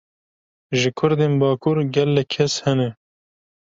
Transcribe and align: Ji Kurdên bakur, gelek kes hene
Ji 0.79 0.89
Kurdên 0.97 1.33
bakur, 1.41 1.77
gelek 1.93 2.29
kes 2.33 2.53
hene 2.63 2.89